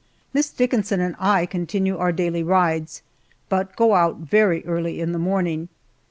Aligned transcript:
Miss 0.33 0.49
Dickinson 0.49 0.99
and 0.99 1.15
I 1.19 1.45
continue 1.45 1.95
our 1.95 2.11
daily 2.11 2.41
rides, 2.41 3.03
but 3.49 3.75
go 3.75 3.93
out 3.93 4.17
very 4.17 4.65
early 4.65 4.99
in 4.99 5.11
the 5.11 5.19
morning. 5.19 5.69